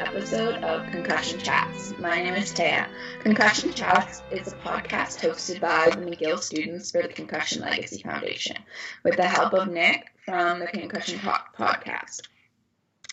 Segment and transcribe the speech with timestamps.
[0.00, 1.94] Episode of Concussion Chats.
[1.98, 2.88] My name is Taya.
[3.20, 8.56] Concussion Chats is a podcast hosted by the McGill students for the Concussion Legacy Foundation
[9.04, 12.28] with the help of Nick from the Concussion Talk podcast.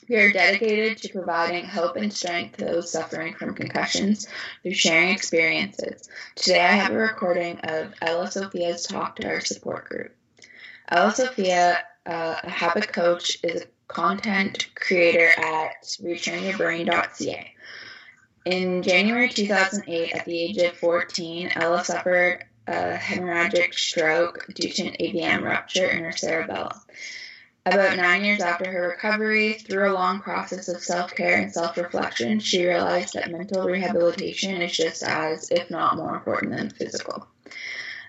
[0.09, 4.27] We are dedicated to providing hope and strength to those suffering from concussions
[4.61, 6.09] through sharing experiences.
[6.35, 10.13] Today I have a recording of Ella Sophia's talk to our support group.
[10.89, 17.53] Ella Sophia, uh, a habit coach, is a content creator at retrainyourbrain.ca.
[18.45, 24.87] In January 2008, at the age of 14, Ella suffered a hemorrhagic stroke due to
[24.87, 26.77] an AVM rupture in her cerebellum.
[27.65, 31.77] About nine years after her recovery, through a long process of self care and self
[31.77, 37.25] reflection, she realized that mental rehabilitation is just as, if not more important than physical.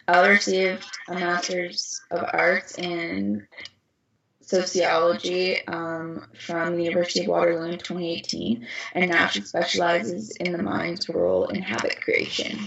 [0.08, 3.46] Ella received a Master's of Arts in
[4.46, 10.62] sociology um, from the University of Waterloo in 2018, and now she specializes in the
[10.62, 12.58] mind's role in habit creation.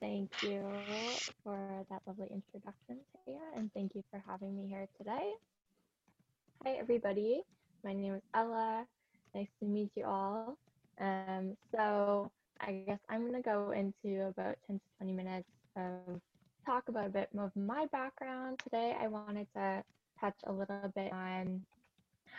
[0.00, 0.62] Thank you
[1.42, 5.32] for that lovely introduction, Taya, and thank you for having me here today.
[6.64, 7.42] Hi, everybody.
[7.84, 8.86] My name is Ella.
[9.34, 10.56] Nice to meet you all.
[11.00, 12.30] Um, so
[12.60, 16.20] I guess I'm going to go into about 10 to 20 minutes of
[16.68, 18.60] talk about a bit of my background.
[18.62, 19.82] Today, I wanted to
[20.20, 21.62] touch a little bit on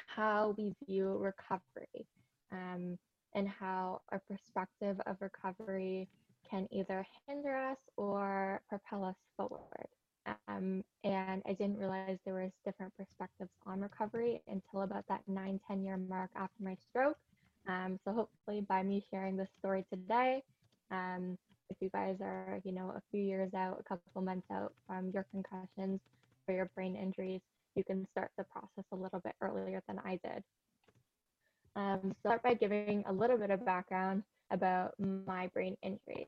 [0.06, 2.06] how we view recovery
[2.51, 2.95] um,
[3.34, 6.07] and how our perspective of recovery
[6.47, 9.88] can either hinder us or propel us forward.
[10.47, 15.59] Um, and I didn't realize there was different perspectives on recovery until about that nine,
[15.67, 17.17] 10 year mark after my stroke.
[17.67, 20.44] Um, so hopefully by me sharing this story today,
[20.91, 21.35] um,
[21.69, 25.12] if you guys are, you know, a few years out, a couple months out from
[25.13, 26.00] your concussions
[26.47, 27.41] or your brain injuries,
[27.75, 30.44] you can start the process a little bit earlier than I did.
[31.75, 36.28] Um, start by giving a little bit of background about my brain injury.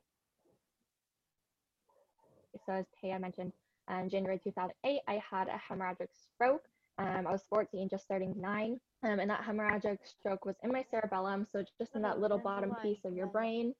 [2.66, 3.52] So as Taya mentioned,
[3.90, 6.64] in um, January 2008, I had a hemorrhagic stroke.
[6.98, 10.86] Um, I was 14, just starting nine, um, and that hemorrhagic stroke was in my
[10.92, 13.74] cerebellum, so just in that little bottom piece of your brain.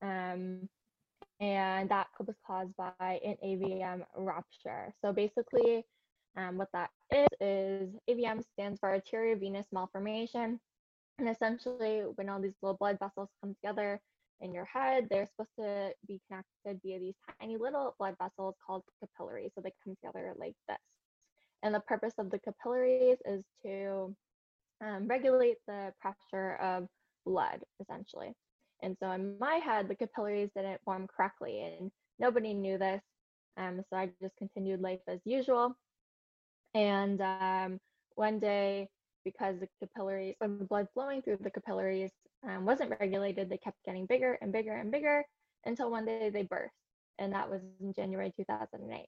[0.00, 0.68] Um,
[1.42, 4.94] and that was caused by an AVM rupture.
[5.02, 5.84] So basically,
[6.36, 10.60] um, what that is is AVM stands for arteriovenous malformation,
[11.18, 14.00] and essentially, when all these little blood vessels come together,
[14.42, 18.82] in your head, they're supposed to be connected via these tiny little blood vessels called
[19.00, 19.52] capillaries.
[19.54, 20.78] So they come together like this.
[21.62, 24.14] And the purpose of the capillaries is to
[24.84, 26.88] um, regulate the pressure of
[27.24, 28.34] blood, essentially.
[28.82, 33.00] And so in my head, the capillaries didn't form correctly, and nobody knew this.
[33.56, 35.76] Um, so I just continued life as usual.
[36.74, 37.78] And um,
[38.14, 38.88] one day,
[39.24, 42.10] because the capillaries, or the blood flowing through the capillaries
[42.48, 45.24] um, wasn't regulated, they kept getting bigger and bigger and bigger
[45.64, 46.74] until one day they burst.
[47.18, 49.06] And that was in January 2008.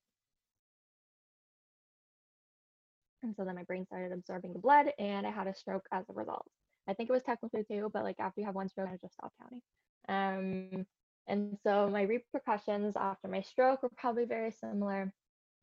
[3.22, 6.04] And so then my brain started absorbing the blood and I had a stroke as
[6.10, 6.46] a result.
[6.88, 9.14] I think it was technically two, but like after you have one stroke, I just
[9.14, 9.62] stopped counting.
[10.08, 10.86] Um,
[11.26, 15.12] and so my repercussions after my stroke were probably very similar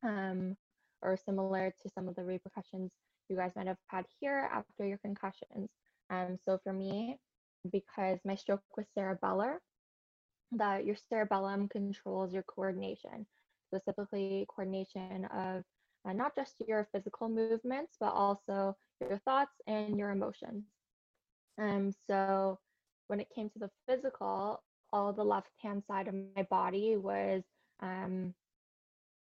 [0.02, 0.56] um,
[1.02, 2.90] or similar to some of the repercussions
[3.28, 5.70] you guys might have had here after your concussions.
[6.10, 7.18] Um, so for me,
[7.70, 9.56] because my stroke was cerebellar,
[10.52, 13.26] that your cerebellum controls your coordination.
[13.72, 15.62] specifically coordination of
[16.04, 20.64] uh, not just your physical movements, but also your thoughts and your emotions.
[21.58, 22.58] Um, so
[23.08, 24.62] when it came to the physical,
[24.92, 27.42] all the left hand side of my body was
[27.80, 28.34] um,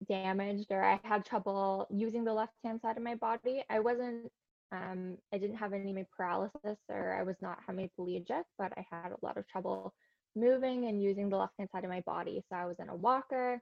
[0.07, 3.65] damaged or I had trouble using the left hand side of my body.
[3.69, 4.31] I wasn't
[4.71, 9.25] um, I didn't have any paralysis or I was not hemiplegic, but I had a
[9.27, 9.95] lot of trouble
[10.37, 12.43] moving and using the left hand side of my body.
[12.49, 13.61] So I was in a walker.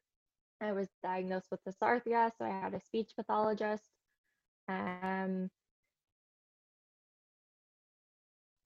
[0.61, 3.85] I was diagnosed with dysarthria, so I had a speech pathologist.
[4.69, 5.51] Um,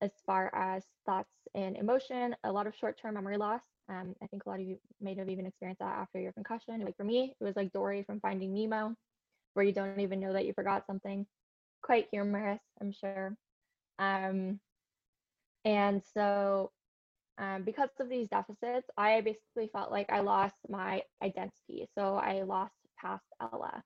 [0.00, 3.62] as far as thoughts and emotion, a lot of short-term memory loss.
[3.88, 6.80] Um, I think a lot of you may have even experienced that after your concussion.
[6.80, 8.94] Like for me, it was like Dory from Finding Nemo,
[9.54, 11.26] where you don't even know that you forgot something.
[11.82, 13.36] Quite humorous, I'm sure.
[13.98, 14.60] Um,
[15.64, 16.70] and so
[17.38, 21.88] um, because of these deficits, I basically felt like I lost my identity.
[21.96, 23.82] So I lost past Ella.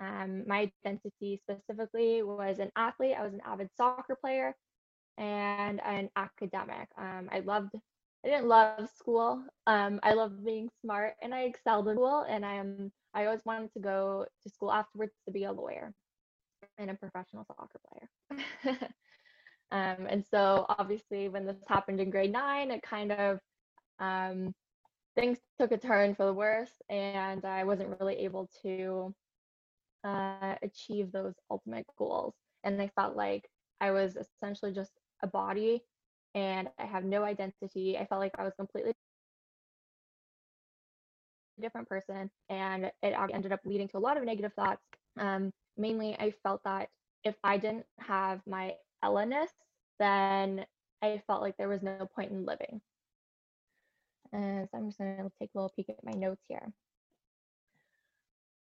[0.00, 3.16] Um, my identity specifically was an athlete.
[3.18, 4.54] I was an avid soccer player
[5.18, 6.88] and an academic.
[6.98, 7.74] Um, I loved,
[8.24, 9.44] I didn't love school.
[9.66, 12.26] Um, I loved being smart and I excelled in school.
[12.28, 15.92] And I am, I always wanted to go to school afterwards to be a lawyer
[16.78, 18.78] and a professional soccer player.
[19.72, 23.40] Um, and so obviously when this happened in grade nine, it kind of
[23.98, 24.54] um,
[25.16, 29.14] things took a turn for the worse and I wasn't really able to
[30.04, 32.34] uh, achieve those ultimate goals.
[32.64, 33.48] And I felt like
[33.80, 35.82] I was essentially just a body
[36.34, 37.98] and I have no identity.
[37.98, 38.92] I felt like I was completely
[41.58, 44.82] a different person and it ended up leading to a lot of negative thoughts.
[45.18, 46.88] Um, mainly, I felt that
[47.24, 49.50] if I didn't have my Ella-ness,
[49.98, 50.64] then
[51.02, 52.80] I felt like there was no point in living.
[54.32, 56.72] And so I'm just to take a little peek at my notes here.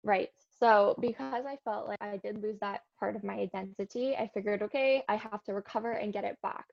[0.04, 0.30] Right.
[0.62, 4.62] So because I felt like I did lose that part of my identity, I figured,
[4.62, 6.64] okay, I have to recover and get it back.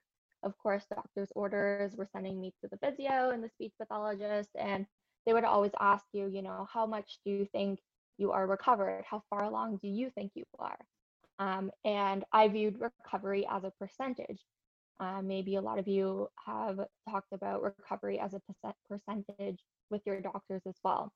[0.43, 4.85] Of course, doctor's orders were sending me to the physio and the speech pathologist, and
[5.25, 7.79] they would always ask you, you know, how much do you think
[8.17, 9.03] you are recovered?
[9.09, 10.77] How far along do you think you are?
[11.39, 14.43] Um, and I viewed recovery as a percentage.
[14.99, 16.79] Uh, maybe a lot of you have
[17.09, 19.59] talked about recovery as a percent percentage
[19.89, 21.11] with your doctors as well.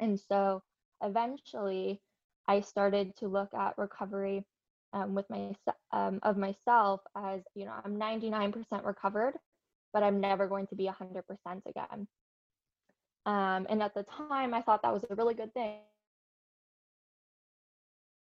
[0.00, 0.62] And so
[1.02, 2.00] eventually
[2.48, 4.44] I started to look at recovery
[4.92, 5.54] um, with my
[5.92, 9.34] um, of myself as you know I'm 99% recovered,
[9.92, 11.22] but I'm never going to be 100%
[11.66, 12.06] again.
[13.26, 15.80] Um, and at the time, I thought that was a really good thing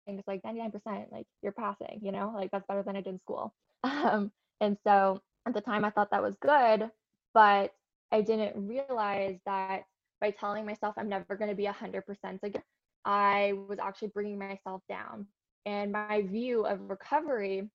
[0.07, 3.13] And it's like 99% like you're passing you know like that's better than i did
[3.13, 3.53] in school
[3.83, 6.89] um, and so at the time i thought that was good
[7.33, 7.73] but
[8.11, 9.83] i didn't realize that
[10.23, 12.01] by telling myself i'm never going to be 100%
[12.43, 12.63] again
[13.05, 15.27] i was actually bringing myself down.
[15.65, 17.69] And my view of recovery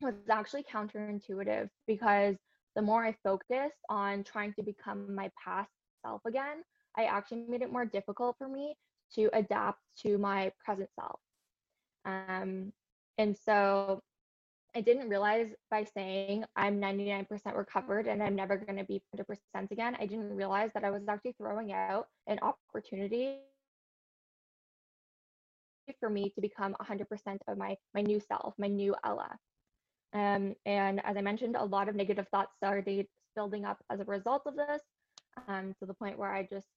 [0.00, 2.36] was actually counterintuitive because
[2.76, 5.70] the more i focused on trying to become my past
[6.04, 6.58] self again
[6.98, 8.74] i actually made it more difficult for me
[9.14, 11.20] to adapt to my present self.
[12.04, 12.72] Um,
[13.18, 14.00] and so
[14.74, 19.70] I didn't realize by saying I'm 99% recovered and I'm never going to be 100%
[19.70, 23.40] again, I didn't realize that I was actually throwing out an opportunity
[26.00, 29.36] for me to become 100% of my my new self, my new Ella.
[30.14, 34.04] Um, and as I mentioned, a lot of negative thoughts started building up as a
[34.04, 34.82] result of this,
[35.48, 36.68] um, to the point where I just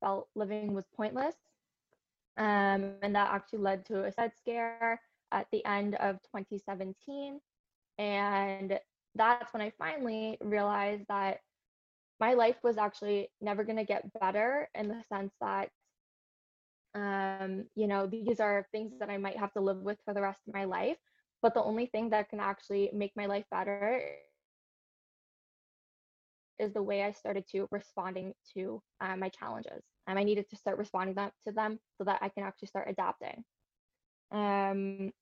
[0.00, 1.36] felt living was pointless.
[2.38, 5.00] Um, and that actually led to a SED scare
[5.32, 7.40] at the end of 2017.
[7.98, 8.78] And
[9.14, 11.38] that's when I finally realized that
[12.20, 15.68] my life was actually never going to get better in the sense that,
[16.94, 20.22] um, you know, these are things that I might have to live with for the
[20.22, 20.96] rest of my life.
[21.42, 24.02] But the only thing that can actually make my life better
[26.58, 29.82] is the way I started to responding to uh, my challenges.
[30.06, 33.44] Um, I needed to start responding to them so that I can actually start adapting.
[34.30, 35.12] Um,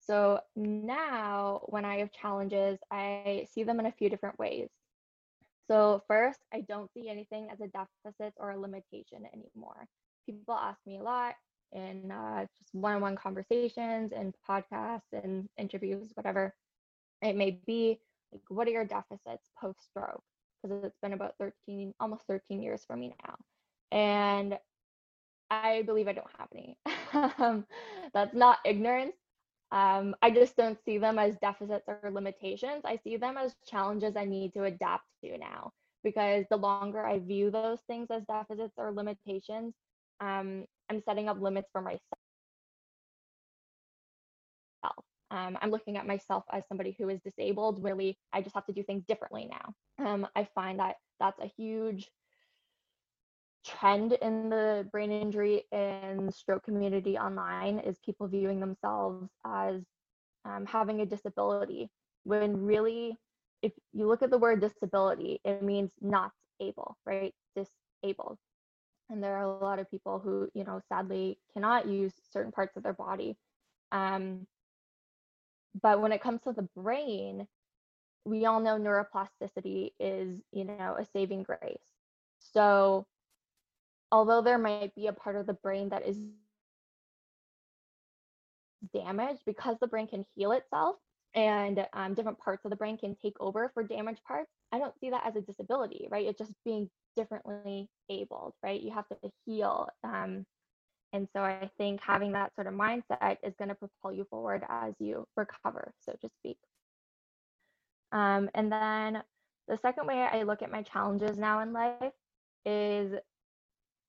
[0.00, 4.68] so now when I have challenges, I see them in a few different ways.
[5.70, 9.86] So first, I don't see anything as a deficit or a limitation anymore.
[10.24, 11.34] People ask me a lot
[11.72, 16.54] in uh, just one-on-one conversations and podcasts and interviews, whatever
[17.20, 18.00] it may be.
[18.32, 20.22] Like, what are your deficits post-stroke?
[20.62, 23.36] because it's been about 13, almost 13 years for me now.
[23.90, 24.58] And
[25.50, 26.76] I believe I don't have any.
[27.38, 27.64] um,
[28.14, 29.16] that's not ignorance.
[29.70, 32.82] Um, I just don't see them as deficits or limitations.
[32.84, 35.72] I see them as challenges I need to adapt to now
[36.04, 39.74] because the longer I view those things as deficits or limitations,
[40.20, 42.00] um, I'm setting up limits for myself.
[45.30, 47.84] Um, I'm looking at myself as somebody who is disabled.
[47.84, 49.74] Really, I just have to do things differently now.
[50.06, 52.08] Um, I find that that's a huge
[53.68, 59.82] trend in the brain injury and stroke community online is people viewing themselves as
[60.44, 61.90] um, having a disability
[62.24, 63.16] when really
[63.62, 67.34] if you look at the word disability it means not able right?
[67.54, 68.38] Disabled.
[69.10, 72.76] And there are a lot of people who you know sadly cannot use certain parts
[72.76, 73.36] of their body.
[73.92, 74.46] Um,
[75.80, 77.46] but when it comes to the brain
[78.24, 81.78] we all know neuroplasticity is you know a saving grace.
[82.38, 83.06] So
[84.10, 86.18] although there might be a part of the brain that is
[88.94, 90.96] damaged because the brain can heal itself
[91.34, 94.94] and um, different parts of the brain can take over for damaged parts i don't
[95.00, 96.26] see that as a disability right?
[96.26, 98.80] It's just being differently abled right?
[98.80, 100.46] You have to heal um,
[101.12, 104.62] and so i think having that sort of mindset is going to propel you forward
[104.68, 106.58] as you recover so to speak.
[108.12, 109.22] Um, and then
[109.66, 112.12] the second way i look at my challenges now in life
[112.64, 113.12] is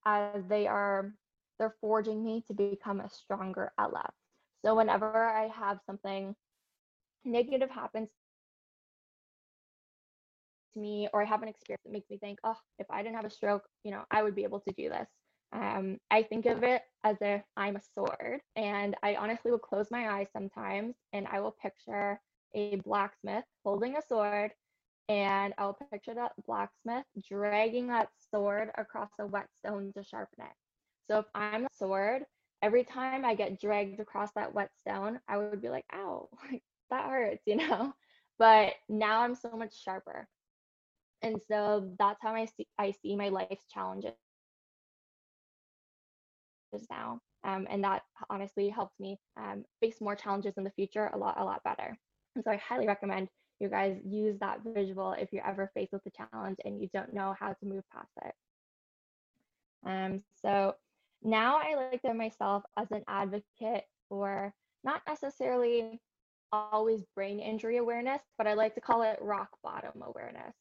[0.05, 1.13] as they are
[1.57, 4.09] they're forging me to become a stronger ella
[4.63, 6.35] so whenever i have something
[7.25, 8.09] negative happens
[10.73, 13.15] to me or I have an experience that makes me think, oh, if I didn't
[13.15, 15.07] have a stroke, you know, I would be able to do this.
[15.51, 19.87] Um, I think of it as if I'm a sword, and I honestly will close
[19.89, 22.21] my eyes sometimes and I will picture
[22.55, 24.51] a blacksmith holding a sword,
[25.09, 30.53] and I'll picture that blacksmith dragging that sword across a whetstone to sharpen it.
[31.09, 32.23] So if I'm a sword,
[32.61, 36.29] every time I get dragged across that whetstone, I would be like, ow,
[36.91, 37.91] that hurts, you know?
[38.37, 40.27] But now I'm so much sharper.
[41.23, 44.13] And so that's how I see I see my life's challenges
[46.89, 47.19] now.
[47.43, 51.39] Um, and that honestly helps me um, face more challenges in the future a lot,
[51.39, 51.97] a lot better.
[52.35, 53.27] And so I highly recommend
[53.59, 57.13] you guys use that visual if you're ever faced with a challenge and you don't
[57.13, 58.33] know how to move past it.
[59.85, 60.75] Um, so
[61.23, 65.99] now I like to myself as an advocate for not necessarily
[66.51, 70.55] always brain injury awareness, but I like to call it rock bottom awareness.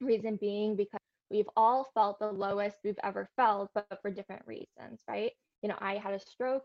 [0.00, 1.00] Reason being because
[1.30, 5.32] we've all felt the lowest we've ever felt, but for different reasons, right?
[5.62, 6.62] You know, I had a stroke,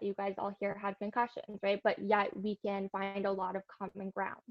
[0.00, 1.80] you guys all here had concussions, right?
[1.84, 4.42] But yet we can find a lot of common ground.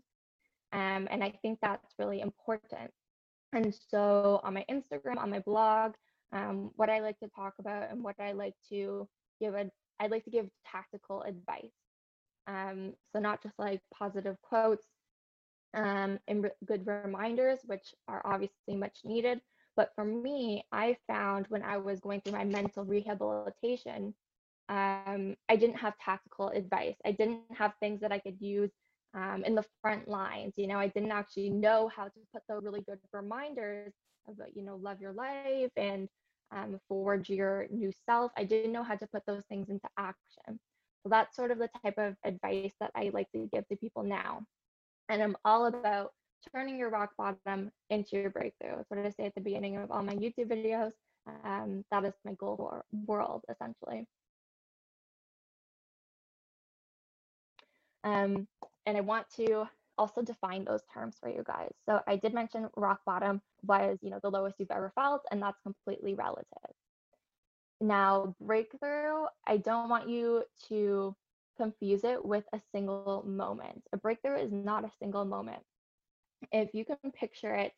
[0.73, 2.91] Um, and I think that's really important.
[3.53, 5.93] And so on my Instagram, on my blog,
[6.31, 9.07] um, what I like to talk about and what I like to
[9.41, 11.71] give, a, I'd like to give tactical advice.
[12.47, 14.85] Um, so not just like positive quotes
[15.73, 19.41] um, and re- good reminders, which are obviously much needed.
[19.75, 24.13] But for me, I found when I was going through my mental rehabilitation,
[24.69, 26.95] um, I didn't have tactical advice.
[27.05, 28.71] I didn't have things that I could use
[29.13, 30.53] um, in the front lines.
[30.57, 33.93] You know, I didn't actually know how to put the really good reminders
[34.27, 36.07] about, you know, love your life and
[36.51, 38.31] um, forge your new self.
[38.37, 40.59] I didn't know how to put those things into action.
[41.03, 44.03] So that's sort of the type of advice that I like to give to people
[44.03, 44.43] now.
[45.09, 46.11] And I'm all about
[46.53, 48.75] turning your rock bottom into your breakthrough.
[48.77, 50.91] That's what I say at the beginning of all my YouTube videos.
[51.43, 54.07] Um, that is my goal for world essentially.
[58.03, 58.47] Um,
[58.85, 61.71] and I want to also define those terms for you guys.
[61.85, 65.41] So I did mention rock bottom was, you know, the lowest you've ever felt, and
[65.41, 66.47] that's completely relative.
[67.79, 71.15] Now, breakthrough, I don't want you to
[71.57, 73.83] confuse it with a single moment.
[73.93, 75.61] A breakthrough is not a single moment.
[76.51, 77.73] If you can picture it,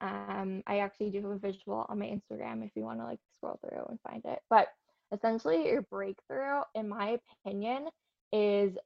[0.00, 3.20] um, I actually do have a visual on my Instagram if you want to like
[3.34, 4.40] scroll through and find it.
[4.50, 4.68] But
[5.12, 7.88] essentially, your breakthrough, in my opinion,
[8.32, 8.76] is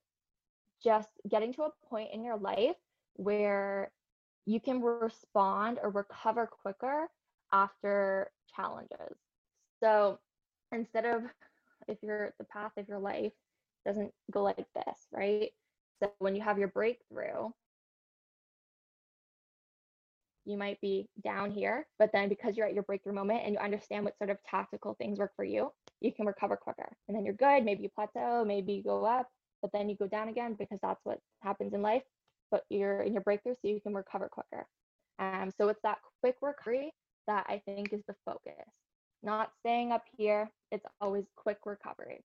[0.83, 2.77] just getting to a point in your life
[3.15, 3.91] where
[4.47, 7.09] you can respond or recover quicker
[7.53, 9.17] after challenges.
[9.83, 10.19] So
[10.73, 11.23] instead of
[11.89, 13.33] if you're the path of your life
[13.87, 15.51] doesn't go like this, right?
[16.03, 17.51] So when you have your breakthrough,
[20.45, 23.59] you might be down here, but then because you're at your breakthrough moment and you
[23.59, 25.71] understand what sort of tactical things work for you,
[26.01, 26.91] you can recover quicker.
[27.07, 27.65] And then you're good.
[27.65, 29.29] Maybe you plateau, maybe you go up,
[29.63, 32.03] but then you go down again because that's what happens in life.
[32.51, 34.67] But you're in your breakthrough, so you can recover quicker.
[35.19, 36.93] Um, so it's that quick recovery
[37.27, 38.55] that I think is the focus
[39.23, 40.51] not staying up here.
[40.71, 42.23] It's always quick recovery.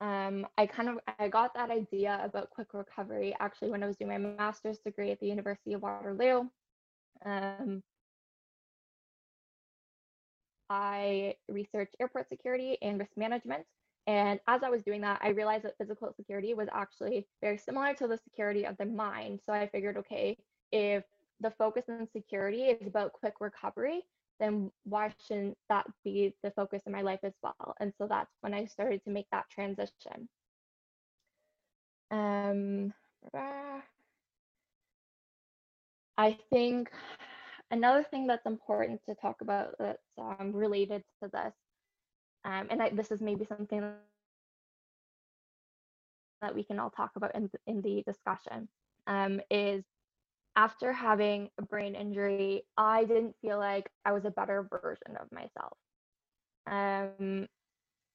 [0.00, 3.96] Um, I kind of I got that idea about quick recovery actually when I was
[3.96, 6.44] doing my master's degree at the University of Waterloo.
[7.24, 7.82] Um,
[10.70, 13.64] I researched airport security and risk management.
[14.08, 17.92] And as I was doing that, I realized that physical security was actually very similar
[17.92, 19.40] to the security of the mind.
[19.44, 20.38] So I figured, okay,
[20.72, 21.04] if
[21.40, 24.00] the focus on security is about quick recovery,
[24.40, 27.74] then why shouldn't that be the focus in my life as well?
[27.80, 30.26] And so that's when I started to make that transition.
[32.10, 32.94] Um,
[36.16, 36.90] I think
[37.70, 41.52] another thing that's important to talk about that's um, related to this
[42.44, 43.80] um, and I, this is maybe something
[46.42, 48.68] that we can all talk about in, in the discussion,
[49.06, 49.84] um, is
[50.56, 55.30] after having a brain injury, I didn't feel like I was a better version of
[55.30, 55.76] myself.
[56.66, 57.46] Um,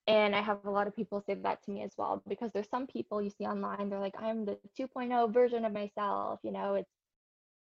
[0.08, 2.70] and I have a lot of people say that to me as well, because there's
[2.70, 6.76] some people you see online, they're like, I'm the 2.0 version of myself, you know,
[6.76, 6.90] it's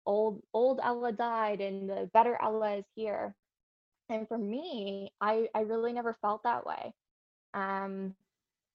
[0.06, 3.34] old, old Ella died and the better Ella is here
[4.10, 6.94] and for me i i really never felt that way.
[7.54, 8.14] Um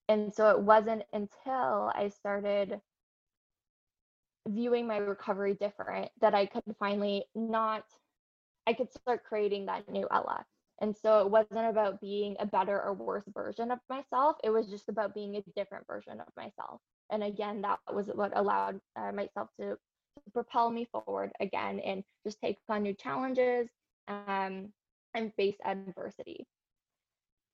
[0.08, 2.80] and so it wasn't until i started
[4.48, 7.84] viewing my recovery different that i could finally not
[8.66, 10.44] i could start creating that new ella.
[10.80, 14.68] And so it wasn't about being a better or worse version of myself it was
[14.68, 16.80] just about being a different version of myself.
[17.10, 19.78] And again that was what allowed uh, myself to,
[20.32, 23.68] propel me forward again and just take on new challenges.
[24.08, 24.72] Um,
[25.16, 26.46] and face adversity.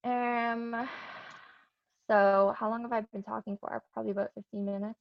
[0.04, 0.88] Um,
[2.10, 3.82] so how long have I been talking for?
[3.94, 4.98] Probably about 15 minutes.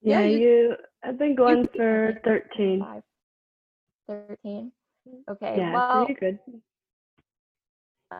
[0.00, 2.80] Yeah, yeah you, you, I've been going for 13.
[2.80, 3.02] Five.
[4.08, 4.72] 13.
[5.28, 5.54] Okay.
[5.58, 6.38] Yeah, well, pretty good.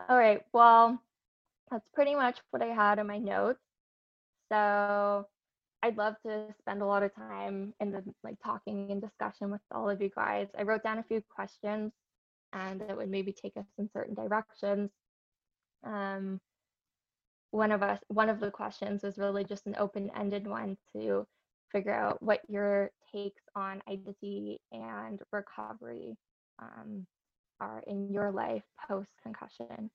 [0.08, 0.42] All right.
[0.52, 1.00] Well,
[1.70, 3.60] that's pretty much what I had in my notes.
[4.50, 5.26] So
[5.82, 9.60] I'd love to spend a lot of time in the like talking and discussion with
[9.72, 10.48] all of you guys.
[10.58, 11.92] I wrote down a few questions
[12.52, 14.90] and that would maybe take us in certain directions.
[15.84, 16.40] Um,
[17.50, 21.26] one of us, one of the questions was really just an open-ended one to
[21.72, 26.16] figure out what your takes on identity and recovery
[26.58, 27.06] um,
[27.60, 29.90] are in your life post concussion.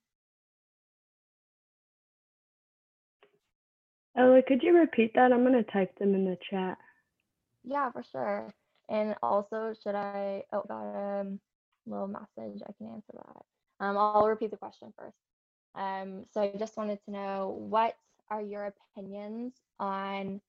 [4.16, 5.32] Ella, could you repeat that?
[5.32, 6.78] I'm going to type them in the chat.
[7.64, 8.54] Yeah, for sure.
[8.90, 10.44] And also, should I?
[10.52, 11.40] Oh, got um,
[11.86, 13.86] little message, I can answer that.
[13.86, 15.18] Um, I'll repeat the question first.
[15.76, 17.98] Um, so I just wanted to know what
[18.30, 20.40] are your opinions on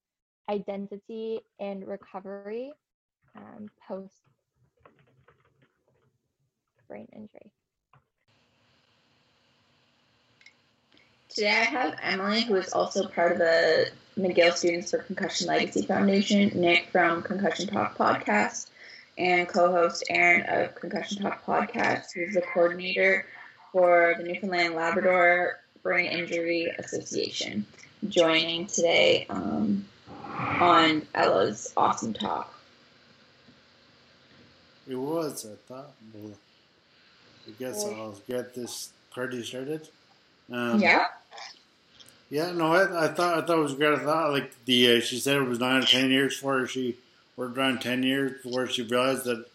[0.48, 2.72] identity and recovery
[3.36, 4.14] um, post
[6.88, 7.50] brain injury?
[11.28, 15.82] Today I have Emily, who is also part of the McGill Students for Concussion Legacy
[15.82, 18.68] Foundation, Nick from Concussion Talk Podcast,
[19.18, 23.26] and co-host Aaron of Concussion Talk Podcast, who's the coordinator
[23.72, 27.66] for the Newfoundland Labrador Brain Injury Association,
[28.08, 29.84] joining today um,
[30.60, 32.54] on Ella's awesome talk.
[34.88, 35.46] It was.
[35.46, 35.92] I thought.
[36.12, 36.32] Well,
[37.46, 39.88] I guess I'll get this party started.
[40.50, 41.06] Um, yeah.
[42.30, 42.52] Yeah.
[42.52, 43.98] No, I, I, thought I thought it was great.
[43.98, 46.96] I thought like the uh, she said it was nine or ten years for she
[47.36, 49.46] worked around 10 years before she realized that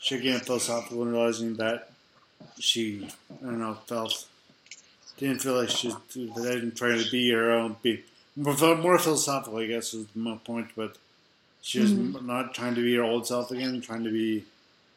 [0.00, 1.90] she became philosophical and realizing that
[2.58, 4.26] she, I don't know, felt,
[5.16, 8.04] didn't feel like she didn't try to be her own, be
[8.36, 10.96] more, more philosophical, I guess, is my point, but
[11.62, 12.26] she was mm-hmm.
[12.26, 14.44] not trying to be her old self again, trying to be,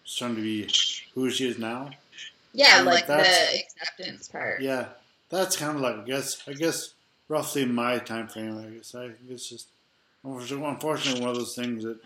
[0.06, 0.70] trying to be
[1.16, 1.90] who she is now.
[2.54, 4.62] Yeah, and like, like the acceptance part.
[4.62, 4.88] Yeah,
[5.30, 6.94] that's kind of like, I guess, I guess,
[7.28, 8.94] roughly my time frame, I guess.
[8.94, 9.68] I think it's just,
[10.24, 12.00] unfortunately, one of those things that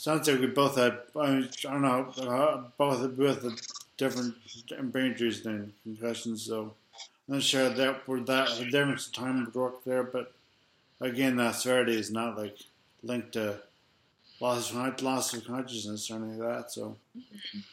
[0.00, 3.60] sounds like we both had, I, don't know, uh, both with
[3.98, 4.34] different
[4.92, 6.42] brain injuries than concussions.
[6.42, 6.72] So
[7.28, 10.02] I'm not sure that for that the difference in time would work there.
[10.02, 10.32] But
[11.00, 12.56] again, that severity is not like
[13.02, 13.60] linked to
[14.40, 16.72] loss of loss of consciousness or anything like that.
[16.72, 16.96] So,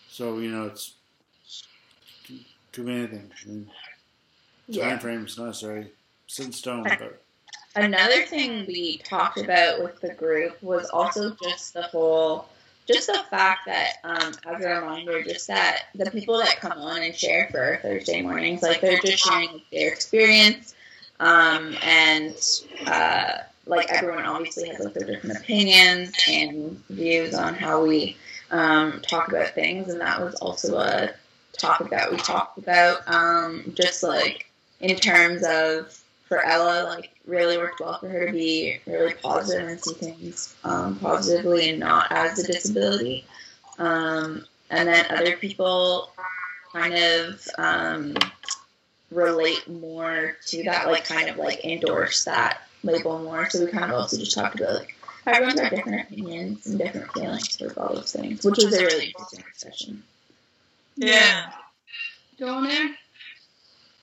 [0.09, 0.95] so you know, it's
[2.25, 2.39] too,
[2.73, 3.33] too many things.
[3.45, 3.71] I mean,
[4.67, 4.89] yeah.
[4.89, 5.87] Time frame is not necessarily
[6.27, 7.21] set in stone, but
[7.77, 12.49] another thing we talked about with the group was also just the whole
[12.87, 17.01] just the fact that um, as a reminder just that the people that come on
[17.01, 20.73] and share for thursday mornings like they're just sharing their experience
[21.19, 22.35] um, and
[22.85, 28.15] uh, like everyone obviously has like their different opinions and views on how we
[28.51, 31.09] um, talk about things and that was also a
[31.57, 37.57] topic that we talked about um, just like in terms of for Ella, like really
[37.57, 42.11] worked well for her to be really positive and see things um, positively and not
[42.11, 43.25] as a disability.
[43.79, 46.11] Um, and then other people
[46.71, 48.15] kind of um,
[49.11, 53.49] relate more to that, like kind of like endorse that label more.
[53.49, 57.11] So we kind of also just talked about like everyone's got different opinions and different
[57.13, 60.03] feelings for all those things, which was a really interesting discussion.
[60.97, 61.51] Yeah.
[62.37, 62.95] Donor?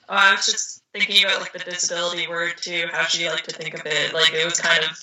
[0.08, 3.54] Oh, I was just thinking about like the disability word too, how she liked to
[3.54, 4.14] think of it.
[4.14, 4.96] Like it was kind of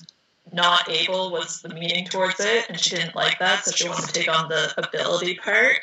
[0.54, 4.08] not able was the meaning towards it, and she didn't like that, so she wanted
[4.08, 5.78] to take on the ability part.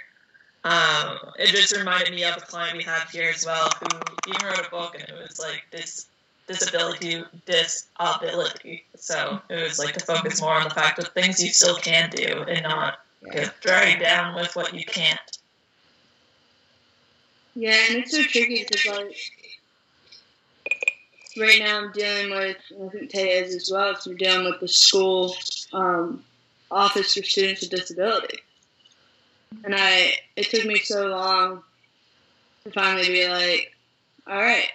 [0.64, 4.47] Um, it just reminded me of a client we had here as well, who even
[4.47, 6.07] wrote a book, and it was like this
[6.47, 8.85] disability, disability.
[8.97, 12.11] So it was like to focus more on the fact of things you still can
[12.11, 15.38] do, and not get dragged down with what you can't.
[17.55, 19.16] Yeah, and it's so tricky because like
[21.38, 23.94] right now I'm dealing with I think Tay is as well.
[23.96, 25.35] So we're dealing with the school
[25.72, 26.24] um,
[26.70, 28.38] office for students with disability,
[29.64, 31.62] and I it took me so long
[32.64, 33.72] to finally be like,
[34.27, 34.68] all right,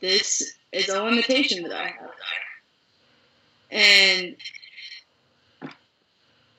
[0.00, 2.10] this is a limitation that I have,
[3.70, 4.36] and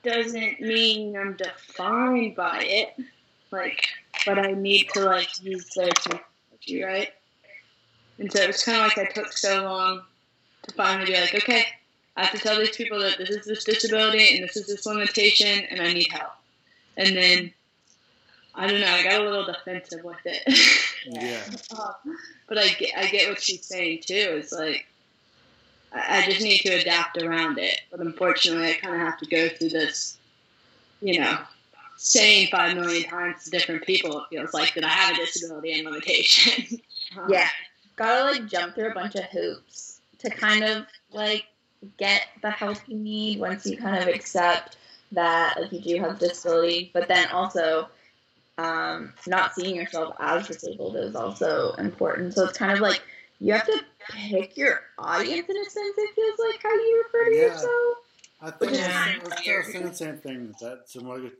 [0.04, 2.94] doesn't mean I'm defined by it,
[3.50, 3.86] like,
[4.26, 7.08] but I need to like use their technology, right?
[8.18, 10.02] And so it's kind of like I took so long
[10.62, 11.64] to finally be like, okay,
[12.16, 14.86] I have to tell these people that this is this disability and this is this
[14.86, 16.32] limitation and I need help.
[16.96, 17.52] And then,
[18.54, 20.58] I don't know, I got a little defensive with it.
[21.06, 21.42] Yeah.
[21.78, 22.16] Um,
[22.48, 24.14] but I get, I get what she's saying too.
[24.38, 24.86] It's like,
[25.92, 27.80] I, I just need to adapt around it.
[27.90, 30.18] But unfortunately, I kind of have to go through this,
[31.02, 31.38] you know,
[31.96, 35.72] saying five million times to different people, it feels like that I have a disability
[35.72, 36.80] and limitation.
[37.18, 37.48] Um, Yeah,
[37.96, 41.46] gotta like jump through a bunch of hoops to kind of like
[41.98, 44.76] get the help you need once you kind of accept
[45.12, 47.88] that like you do have disability, but then also
[48.58, 52.34] um, not seeing yourself as disabled is also important.
[52.34, 53.02] So it's kind of like
[53.40, 55.94] you have to pick your audience in a sense.
[55.98, 57.42] It feels like how you refer to Yeah.
[57.42, 57.98] yourself.
[58.40, 59.06] I think Yeah.
[59.16, 60.54] it's, it's still saying the same thing.
[60.60, 61.32] That someone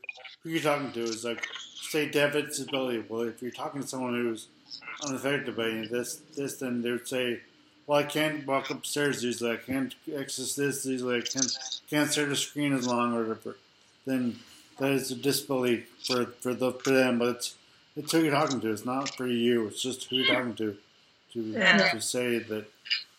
[0.42, 1.46] who you're talking to is like,
[1.82, 3.04] say, they have disability.
[3.08, 4.48] Well, if you're talking to someone who's
[5.04, 7.40] unaffected by any this, this, then they would say,
[7.87, 9.52] "Well, I can't walk upstairs easily.
[9.52, 11.18] I can't access this easily.
[11.18, 11.58] I can't
[11.90, 13.56] can't stare at a screen as long or whatever."
[14.06, 14.38] Then
[14.78, 17.18] that is a disability for for the for them.
[17.18, 17.54] But it's
[17.96, 18.72] it's who you're talking to.
[18.72, 19.66] It's not for you.
[19.68, 20.76] It's just who you're talking to.
[21.34, 21.90] To Yeah.
[21.90, 22.66] to say that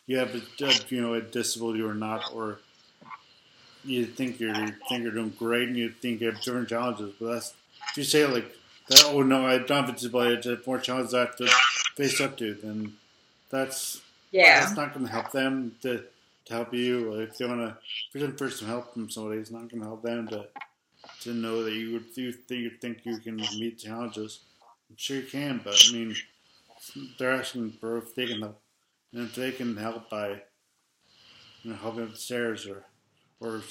[0.07, 2.59] you have a, a you know a disability or not or
[3.83, 7.13] you think you're you think you're doing great and you think you have different challenges,
[7.19, 7.53] but that's
[7.91, 8.55] if you say like
[8.89, 9.05] that.
[9.07, 10.33] Oh no, I don't have a disability.
[10.33, 11.47] I just have more challenges I have to
[11.95, 12.53] face up to.
[12.53, 12.93] Then
[13.49, 14.59] that's Yeah.
[14.61, 16.03] that's not going to help them to
[16.45, 17.13] to help you.
[17.13, 19.81] If you want to, if you're looking for some help from somebody, it's not going
[19.81, 20.47] to help them to
[21.21, 24.39] to know that you would you think you think you can meet challenges.
[24.89, 26.15] I'm sure you can, but I mean,
[27.17, 28.59] they're asking for if they can help,
[29.13, 30.41] and if they can help by
[31.63, 32.83] you know helping up the stairs or
[33.39, 33.61] or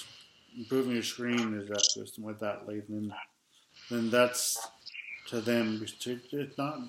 [0.57, 3.15] improving your screen is that or something like that, like then
[3.91, 4.59] then that's
[5.27, 5.85] to them.
[5.85, 6.81] It's not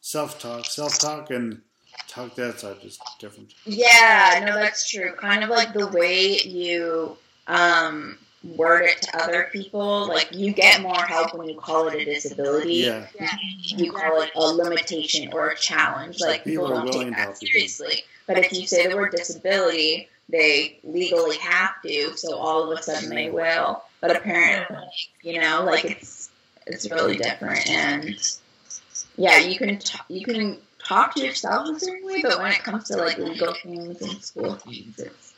[0.00, 0.66] self talk.
[0.66, 1.60] Self talk and
[2.08, 3.54] talk to that side is different.
[3.64, 5.12] Yeah, no, that's true.
[5.12, 8.18] Kind of like the way you um,
[8.56, 10.08] word it to other people.
[10.08, 12.74] Like you get more help when you call it a disability.
[12.74, 13.06] Yeah,
[13.66, 16.20] You call it a limitation or a challenge.
[16.20, 18.04] Like people, People don't take that seriously.
[18.26, 22.16] But if you say the word disability, they legally have to.
[22.16, 23.82] So all of a sudden they will.
[24.00, 24.86] But apparently,
[25.22, 26.08] you know, like it's
[26.66, 27.68] it's really different.
[27.68, 28.38] And
[29.16, 32.62] yeah, you can t- you can talk to yourself a certain way, but when it
[32.62, 35.34] comes to like legal things and school things, it's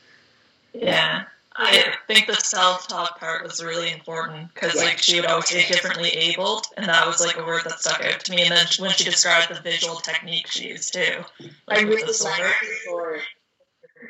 [0.73, 1.25] Yeah.
[1.61, 6.11] I think the self-talk part was really important because, like, she would always say differently
[6.11, 8.43] abled, and that was like a word that stuck out to me.
[8.43, 11.25] And then when she described the visual technique she used too,
[11.67, 13.21] I like really the sword.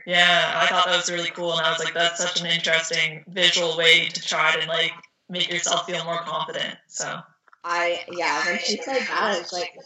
[0.07, 3.25] Yeah, I thought that was really cool, and I was like, that's such an interesting
[3.29, 4.93] visual way to try to like
[5.29, 6.77] make yourself feel more confident.
[6.87, 7.21] So
[7.65, 9.79] I yeah, when she said that, I was like,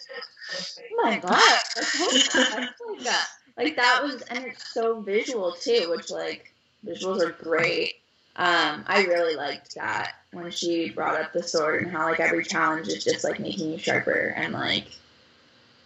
[0.92, 3.26] oh my god, I like that.
[3.56, 6.52] Like that was, and it's so visual too, which like
[6.86, 7.94] visuals are great.
[8.36, 12.44] Um, I really liked that when she brought up the sword and how like every
[12.44, 14.86] challenge is just like making you sharper and like,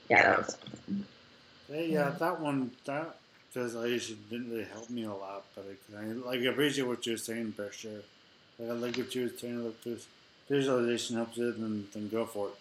[0.08, 0.56] yeah, that was.
[1.68, 3.16] yeah, yeah that one that
[3.52, 5.66] visualization didn't really help me a lot, but
[5.96, 8.02] I, I like I appreciate what you were saying for sure.
[8.58, 9.64] Like, I like what you saying.
[9.64, 10.06] Like this
[10.48, 12.54] visualization helps it, then then go for it.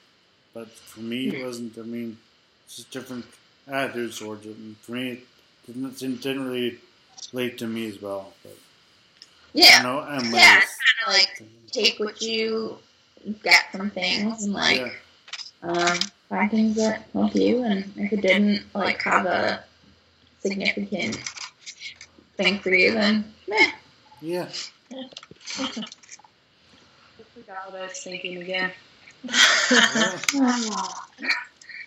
[0.54, 1.78] But for me, it wasn't.
[1.78, 2.18] I mean,
[2.66, 3.26] it's just different
[3.68, 5.24] attitudes towards it, and for me, it
[5.68, 6.78] didn't, it didn't really
[7.34, 8.34] relate to me as well.
[8.44, 8.58] But
[9.54, 12.78] Yeah, you know, and yeah, it's kind of like take what you
[13.44, 15.98] get from things and like yeah, um,
[16.30, 19.64] find things that help you, and if it didn't like have a
[20.40, 21.18] significant
[22.38, 23.72] thing for you, then meh.
[24.22, 24.48] Yeah.
[24.92, 25.08] I
[25.46, 25.86] forgot
[27.72, 28.72] what I was thinking again.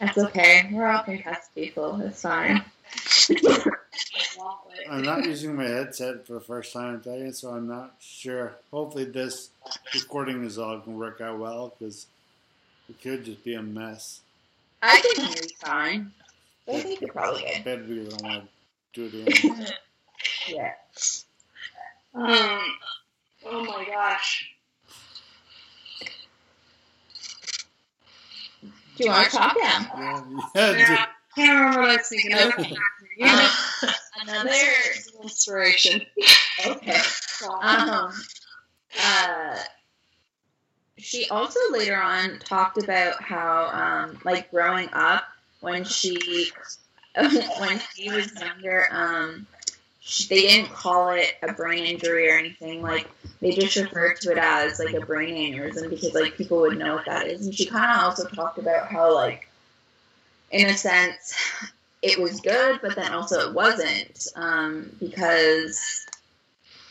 [0.01, 0.69] That's okay.
[0.73, 2.01] We're all concussed people.
[2.03, 2.65] It's fine.
[4.91, 8.55] I'm not using my headset for the first time today, so I'm not sure.
[8.71, 9.51] Hopefully, this
[9.95, 12.07] recording is all going to work out well because
[12.89, 14.21] it could just be a mess.
[14.83, 16.13] I can hear you fine.
[16.69, 17.65] I think you're probably I good.
[17.65, 18.49] bet we don't want
[18.95, 19.67] do it again.
[20.49, 20.73] Yeah.
[22.15, 22.61] Um.
[23.89, 24.51] My gosh.
[28.97, 29.87] Do you want to talk now?
[29.97, 30.25] Yeah,
[30.55, 32.53] yeah, Yeah, I can't remember what I was thinking of.
[33.23, 34.51] Uh, Another.
[35.23, 36.03] Inspiration.
[36.67, 37.01] Okay.
[37.63, 38.13] Um.
[39.01, 39.57] Uh.
[40.99, 45.25] She also later on talked about how, um, like growing up
[45.61, 46.51] when she,
[47.15, 49.58] when she was younger, um, she,
[50.29, 52.83] they didn't call it a brain injury or anything.
[52.83, 53.09] Like
[53.41, 56.95] they just referred to it as like a brain aneurysm because like people would know
[56.95, 57.45] what that is.
[57.45, 59.49] And she kind of also talked about how like,
[60.51, 61.35] in a sense,
[62.01, 66.07] it was good, but then also it wasn't um, because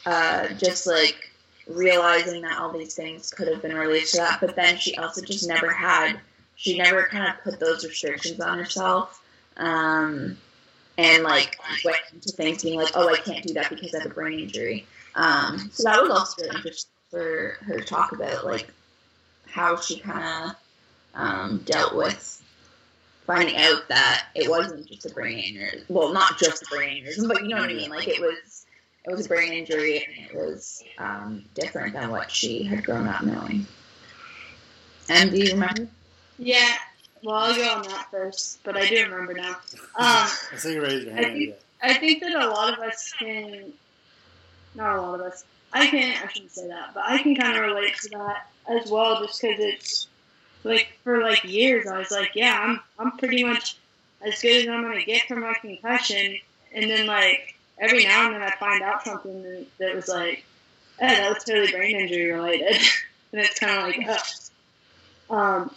[0.06, 1.32] uh, just like
[1.67, 5.21] realizing that all these things could have been related to that, but then she also
[5.21, 6.19] just never had,
[6.56, 9.23] she never kind of put those restrictions on herself.
[9.58, 10.38] Um,
[10.98, 14.12] and like went into things being like, oh, I can't do that because I have
[14.12, 14.86] a brain injury.
[15.16, 18.68] Um, so that was also really interesting for her to talk about, like
[19.50, 20.56] how she kind of
[21.16, 22.42] um, dealt with
[23.26, 25.84] finding out that it wasn't just a brain aneurysm.
[25.90, 27.90] Well, not just a brain aneurysm, but you know what I mean.
[27.90, 28.66] Like it was,
[29.06, 33.08] it was a brain injury, and it was um, different than what she had grown
[33.08, 33.66] up knowing.
[35.10, 35.88] And do you remember?
[36.38, 36.76] Yeah.
[37.23, 39.49] Well, I'll go on that first, but I do remember now.
[39.51, 39.56] Um,
[39.97, 41.34] I see you raise your I hand.
[41.34, 43.71] think- I think that a lot of us can,
[44.73, 46.25] not a lot of us, I can't.
[46.25, 49.39] I shouldn't say that, but I can kind of relate to that as well just
[49.39, 50.08] because it's
[50.63, 53.77] like for like years I was like, yeah, I'm, I'm pretty much
[54.25, 56.38] as good as I'm going to get from my concussion.
[56.73, 60.43] And then like every now and then I find out something that, that was like,
[60.99, 62.75] oh, that was totally brain injury related.
[63.34, 64.19] and it's kind of like,
[65.30, 65.36] oh.
[65.38, 65.71] Um,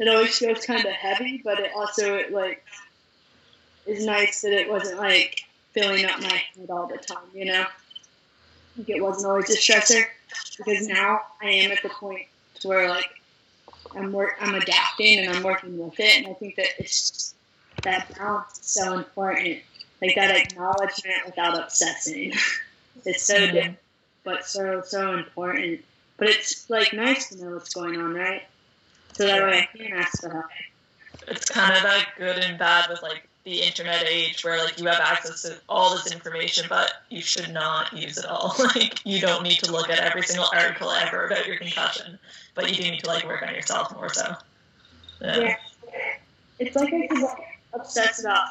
[0.00, 2.64] it always feels kind of heavy, but it also like
[3.86, 5.40] is nice that it wasn't like
[5.74, 7.66] filling up my head all the time, you know?
[8.76, 10.04] Like it wasn't always a stressor
[10.58, 12.26] because now I am at the point
[12.60, 13.10] to where like
[13.94, 17.34] I'm work I'm adapting and I'm working with it and I think that it's
[17.84, 19.60] that balance is so important.
[20.02, 22.32] Like that acknowledgement without obsessing.
[23.04, 23.52] it's so Mhm.
[23.52, 23.78] different
[24.24, 25.84] but so so important.
[26.18, 28.42] But it's like nice to know what's going on, right?
[29.20, 30.46] So that way I can ask for help.
[31.28, 34.86] it's kind of that good and bad with like the internet age where like you
[34.86, 39.20] have access to all this information but you should not use it all like you
[39.20, 42.18] don't need to look at every single article ever about your concussion
[42.54, 44.34] but you do need to like work on yourself more so
[45.20, 45.56] yeah, Yeah.
[46.58, 47.24] It's like I could
[47.74, 48.48] obsess about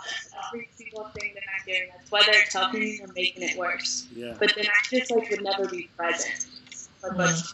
[0.54, 4.06] every single thing that I'm doing, that's whether it's helping me or making it worse.
[4.16, 4.36] Yeah.
[4.40, 6.46] But then I just like would never be present.
[7.02, 7.54] Like, like Mhm.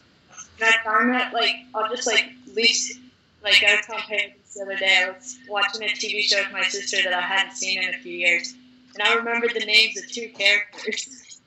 [0.61, 2.99] and I found that like I'll just like least
[3.45, 6.51] like I was telling parents the other day, I was watching a TV show with
[6.51, 8.55] my sister that I hadn't seen in a few years.
[8.95, 11.21] And I remembered the names of two characters.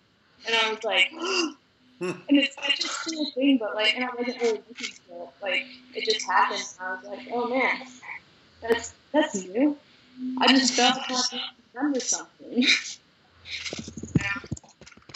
[0.46, 1.10] And I was like
[1.98, 2.22] hmm.
[2.28, 5.30] and it's such a cool thing, but like and I wasn't really looking for it.
[5.42, 7.82] Like it just happened and I was like, Oh man,
[8.62, 9.76] that's that's new.
[10.40, 11.40] I just felt like I
[11.74, 12.64] remember something.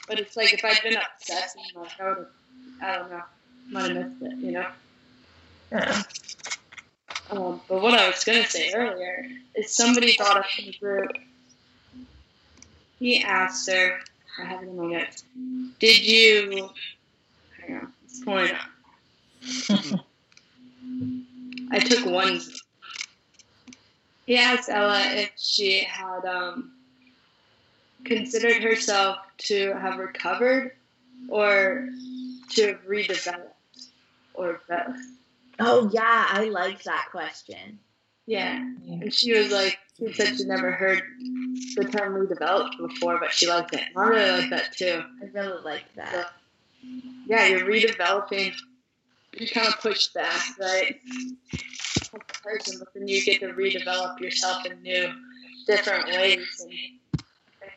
[0.09, 2.27] but it's like if I'd been obsessed, like I would have,
[2.83, 3.23] I don't know,
[3.71, 4.67] might have missed it, you know.
[5.71, 6.03] yeah.
[7.31, 11.13] Um, but what I was gonna say earlier is somebody brought up in the group.
[12.99, 14.01] He asked her,
[14.39, 15.25] I have it in my notes.
[15.79, 16.71] Did you?
[17.59, 18.61] Hang on, it's pulling up.
[21.71, 22.41] I took one.
[24.27, 26.73] He asked Ella if she had um,
[28.05, 30.73] considered herself to have recovered
[31.29, 31.89] or
[32.51, 33.89] to have redeveloped
[34.35, 34.97] or both.
[35.67, 37.79] Oh yeah, I like that question.
[38.27, 38.57] Yeah.
[38.57, 41.03] And she was like, she said she'd never heard
[41.77, 43.83] the term redeveloped before, but she liked it.
[43.97, 45.03] I really like that too.
[45.21, 46.33] I really like that.
[47.27, 48.55] Yeah, you're redeveloping.
[49.37, 51.01] You kind of push back, right?
[52.43, 55.13] Person, but then you get to redevelop yourself in new,
[55.67, 57.25] different ways, and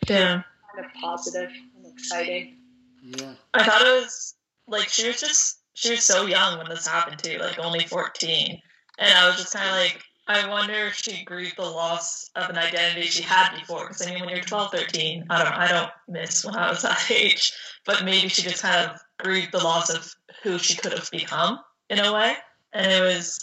[0.08, 0.41] yeah
[0.76, 2.58] kind of positive and exciting.
[3.02, 3.34] Yeah.
[3.54, 4.34] i thought it was
[4.67, 8.60] like she was just she was so young when this happened too like only 14
[8.98, 12.50] and I was just kind of like, I wonder if she grieved the loss of
[12.50, 13.88] an identity she had before.
[13.88, 16.82] Because I mean, when you're 12, 13, I don't, I don't miss when I was
[16.84, 17.54] that age,
[17.86, 21.60] but maybe she just kind of grieved the loss of who she could have become
[21.90, 22.36] in a way.
[22.74, 23.40] And it was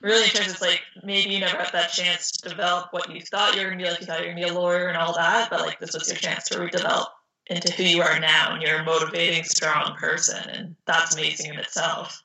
[0.00, 0.50] really interesting.
[0.50, 3.70] It's like maybe you never had that chance to develop what you thought you were
[3.70, 4.00] gonna be like.
[4.00, 6.08] You thought you were gonna be a lawyer and all that, but like this was
[6.08, 7.06] your chance to redevelop
[7.48, 11.58] into who you are now, and you're a motivating, strong person, and that's amazing in
[11.58, 12.22] itself.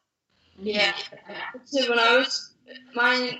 [0.62, 0.94] Yeah.
[1.66, 2.54] So when I was
[2.96, 3.38] my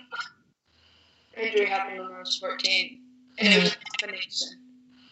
[1.38, 3.00] injury happened when I was 14,
[3.40, 4.48] and it was a combination.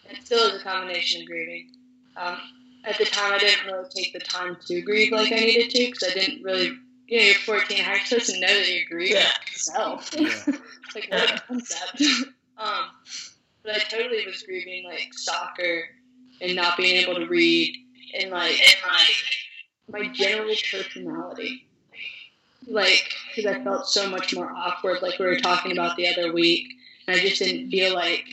[0.10, 1.71] It still is a combination of grieving.
[2.15, 2.38] Um,
[2.86, 5.86] at the time, I didn't really take the time to grieve like I needed to
[5.91, 6.71] because I didn't really.
[7.10, 7.77] You know, you're 14.
[7.84, 9.30] How are you supposed to know that you're grieving Yeah.
[9.51, 10.10] yourself?
[10.17, 10.58] Yeah.
[10.95, 12.01] like what a concept.
[12.58, 12.86] um,
[13.63, 15.84] but I totally was grieving like soccer
[16.41, 17.76] and not being able to read
[18.19, 19.26] and like and like
[19.89, 21.65] my general personality.
[22.69, 26.34] Like, because I felt so much more awkward, like we were talking about the other
[26.34, 26.67] week,
[27.08, 28.26] and I just didn't feel like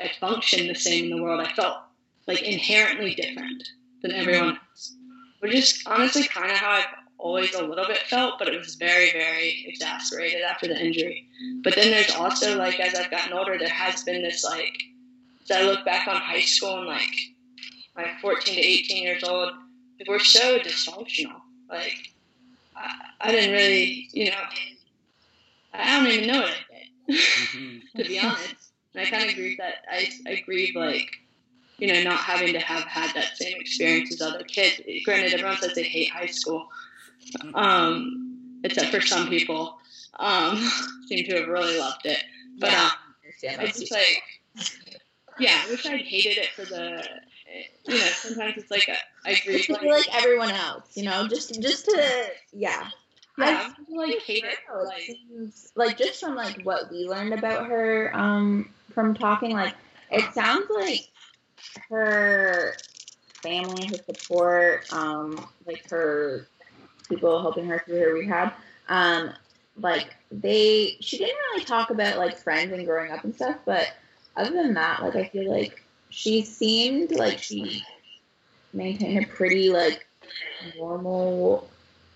[0.00, 1.40] I functioned the same in the world.
[1.40, 1.78] I felt
[2.26, 3.62] like inherently different
[4.02, 4.64] than everyone mm-hmm.
[4.70, 4.96] else,
[5.40, 6.86] which is honestly kind of how I've
[7.18, 11.28] always a little bit felt, but it was very, very exacerbated after the injury.
[11.62, 14.76] But then there's also like as I've gotten older, there has been this like
[15.44, 17.14] as I look back on high school and like
[17.96, 19.52] like 14 to 18 years old,
[20.08, 21.40] we're so dysfunctional.
[21.68, 22.10] Like
[22.76, 24.36] I, I didn't really, you know,
[25.74, 28.54] I don't even know what I did, to be honest.
[28.94, 31.10] And I kind of grieve that I I grieve like
[31.78, 34.80] you know not having to have had that same experience as other kids.
[35.04, 36.68] Granted, everyone says they hate high school,
[37.54, 39.78] um, except for some people
[40.18, 40.56] um,
[41.08, 42.22] seem to have really loved it.
[42.58, 42.90] But uh,
[43.42, 44.22] it's just like,
[45.38, 47.04] yeah, I wish I'd hated it for the,
[47.86, 51.60] you know, sometimes it's like I, I grieve like, like everyone else, you know, just
[51.60, 52.88] just to yeah.
[53.38, 55.16] yeah, I like hate it like,
[55.74, 59.74] like just from like what we learned about her um from talking like
[60.10, 61.08] it sounds like
[61.88, 62.74] her
[63.42, 66.46] family her support um like her
[67.08, 68.52] people helping her through her rehab
[68.88, 69.32] um
[69.78, 73.88] like they she didn't really talk about like friends and growing up and stuff but
[74.36, 77.82] other than that like i feel like she seemed like she
[78.72, 80.06] maintained a pretty like
[80.76, 81.68] normal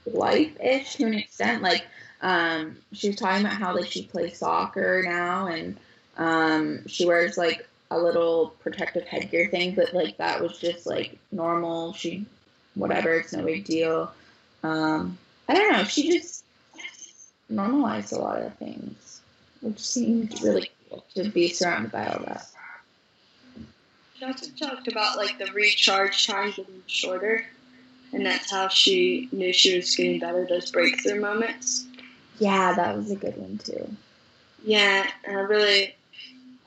[0.07, 1.63] life-ish to an extent.
[1.63, 1.87] Like,
[2.23, 5.77] um, she was talking about how like she plays soccer now, and
[6.17, 11.19] um, she wears like a little protective headgear thing, but like that was just like
[11.33, 11.93] normal.
[11.93, 12.27] She,
[12.75, 14.13] whatever, it's no big deal.
[14.63, 15.85] Um, I don't know.
[15.85, 16.45] She just
[17.49, 19.21] normalized a lot of things,
[19.61, 20.71] which seemed really
[21.15, 22.47] to be surrounded by all that.
[24.19, 27.45] She also talked about like the recharge time getting shorter,
[28.13, 30.47] and that's how she knew she was getting better.
[30.47, 31.87] Those breakthrough moments.
[32.39, 33.95] Yeah, that was a good one too.
[34.65, 35.95] Yeah, and I really,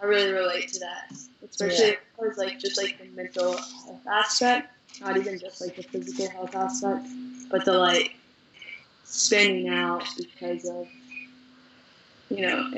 [0.01, 1.11] I really relate to that,
[1.49, 4.69] especially as like just like the mental health aspect,
[5.01, 7.07] not even just like the physical health aspect,
[7.49, 8.15] but the like
[9.05, 10.87] spinning out because of
[12.29, 12.71] you know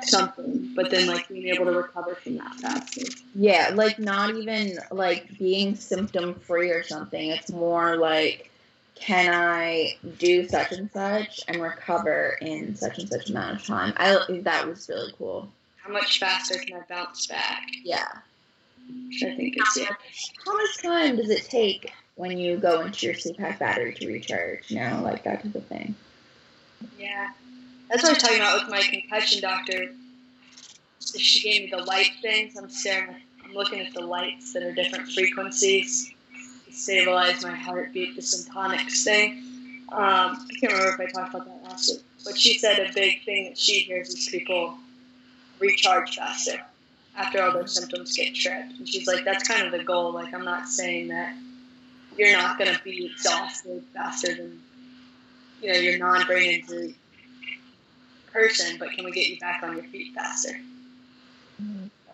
[0.00, 3.02] something, but then like being able to recover from that faster.
[3.34, 7.30] Yeah, like not even like being symptom free or something.
[7.30, 8.50] It's more like,
[8.94, 13.92] can I do such and such and recover in such and such amount of time?
[13.96, 15.48] I that was really cool.
[15.76, 17.68] How much faster can I bounce back?
[17.82, 18.06] Yeah.
[19.22, 19.94] I think it's yeah.
[20.44, 24.70] How much time does it take when you go into your CPAP battery to recharge?
[24.70, 25.94] You know, like that type of thing.
[26.98, 27.32] Yeah.
[27.92, 29.90] That's what I was talking about with my concussion doctor.
[31.14, 32.56] She gave me the light things.
[32.56, 33.16] I'm staring.
[33.44, 36.10] I'm looking at the lights that are different frequencies
[36.64, 38.16] to stabilize my heartbeat.
[38.16, 39.44] The syntonics thing.
[39.90, 42.90] Um, I can't remember if I talked about that last week, but she said a
[42.94, 44.78] big thing that she hears is people
[45.58, 46.62] recharge faster
[47.14, 48.78] after all their symptoms get tripped.
[48.78, 50.12] And she's like, that's kind of the goal.
[50.12, 51.34] Like, I'm not saying that
[52.16, 54.62] you're not going to be exhausted faster than
[55.60, 56.94] you know your non-brain injury
[58.32, 60.58] person, but can we get you back on your feet faster?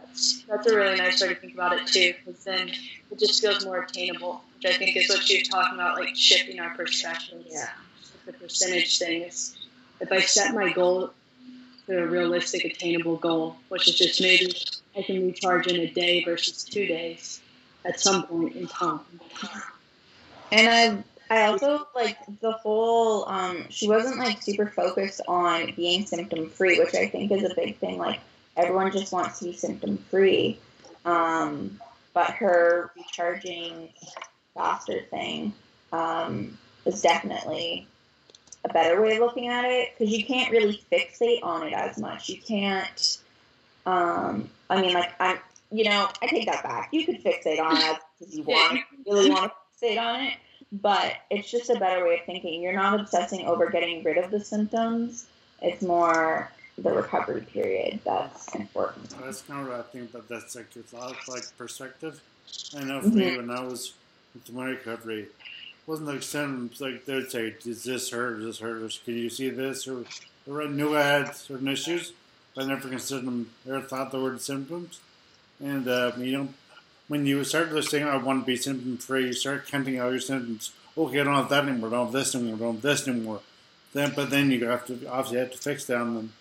[0.00, 2.68] That's, that's a really nice way to think about it too, because then
[3.10, 6.14] it just feels more attainable, which I think is what she was talking about, like
[6.14, 7.46] shifting our perspectives.
[7.50, 7.68] Yeah.
[8.26, 9.56] The percentage thing is,
[10.00, 11.12] if I set my goal
[11.86, 14.52] to a realistic, attainable goal, which is just maybe
[14.96, 17.40] I can recharge in a day versus two days
[17.84, 19.00] at some point in time.
[20.52, 26.06] And I I also like the whole um she wasn't like super focused on being
[26.06, 27.98] symptom free, which I think is a big thing.
[27.98, 28.20] Like
[28.56, 30.58] everyone just wants to be symptom free.
[31.04, 31.80] Um
[32.14, 33.90] but her recharging
[34.54, 35.52] faster thing
[35.92, 37.86] um is definitely
[38.64, 41.98] a better way of looking at it because you can't really fixate on it as
[41.98, 42.28] much.
[42.28, 43.18] You can't.
[43.86, 45.38] Um, I mean, like I'm,
[45.70, 46.90] you know, I take that back.
[46.92, 50.34] You could fixate on it because you want, you really want to fixate on it,
[50.72, 52.60] but it's just a better way of thinking.
[52.62, 55.26] You're not obsessing over getting rid of the symptoms.
[55.62, 59.10] It's more the recovery period that's important.
[59.20, 62.20] That's kind of what I think, but that's like a lot of like perspective.
[62.76, 63.36] I know for me Mhm.
[63.38, 63.92] when I was
[64.34, 65.32] with my recovery, it
[65.86, 68.36] wasn't like symptoms like they'd say, "Does this hurt?
[68.36, 68.82] Does this hurt?
[68.82, 70.04] Or can you see this?" Or,
[70.48, 72.12] or I knew I had certain issues,
[72.54, 73.50] but I never considered them.
[73.64, 75.00] Never thought the word symptoms.
[75.60, 76.48] And uh, you know,
[77.08, 80.20] when you start listing, "I want to be symptom free," you start counting all your
[80.20, 80.70] symptoms.
[80.96, 81.88] Okay, I don't have that anymore.
[81.88, 82.56] I don't have this anymore.
[82.56, 83.40] I don't have this anymore.
[83.92, 86.32] Then, but then you have to obviously have to fix down them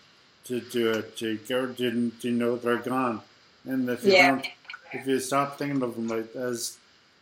[0.46, 3.22] to to to go to, to know they're gone.
[3.66, 4.32] And if you Yeah.
[4.32, 4.48] don't,
[4.94, 6.78] if you stop thinking of them like as